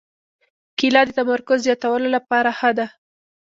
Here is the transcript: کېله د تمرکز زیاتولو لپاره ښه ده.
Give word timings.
کېله 0.77 1.01
د 1.05 1.09
تمرکز 1.19 1.59
زیاتولو 1.67 2.07
لپاره 2.15 2.49
ښه 2.59 2.71
ده. 2.77 2.85